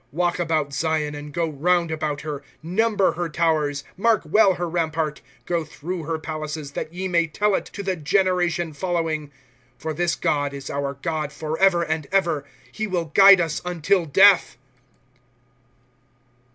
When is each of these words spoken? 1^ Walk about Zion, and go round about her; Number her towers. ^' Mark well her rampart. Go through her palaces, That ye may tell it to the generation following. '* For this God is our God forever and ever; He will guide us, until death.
1^ 0.01 0.03
Walk 0.13 0.39
about 0.39 0.73
Zion, 0.73 1.13
and 1.13 1.31
go 1.31 1.47
round 1.47 1.91
about 1.91 2.21
her; 2.21 2.41
Number 2.63 3.11
her 3.11 3.29
towers. 3.29 3.83
^' 3.83 3.85
Mark 3.95 4.23
well 4.25 4.55
her 4.55 4.67
rampart. 4.67 5.21
Go 5.45 5.63
through 5.63 6.05
her 6.05 6.17
palaces, 6.17 6.71
That 6.71 6.91
ye 6.91 7.07
may 7.07 7.27
tell 7.27 7.53
it 7.53 7.65
to 7.65 7.83
the 7.83 7.95
generation 7.95 8.73
following. 8.73 9.29
'* 9.55 9.77
For 9.77 9.93
this 9.93 10.15
God 10.15 10.55
is 10.55 10.71
our 10.71 10.95
God 11.03 11.31
forever 11.31 11.83
and 11.83 12.07
ever; 12.11 12.43
He 12.71 12.87
will 12.87 13.11
guide 13.13 13.39
us, 13.39 13.61
until 13.63 14.07
death. 14.07 14.57